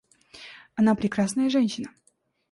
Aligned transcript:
Она 0.73 0.95
прекрасная 0.95 1.47
женщина. 1.51 1.89